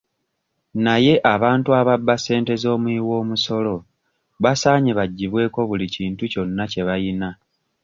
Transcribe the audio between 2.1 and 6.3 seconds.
ssente z'omuwiwoomusolo basaanye baggyibweko buli kintu